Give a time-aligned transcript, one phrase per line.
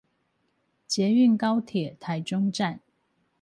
[0.87, 2.79] 捷運高鐵臺中站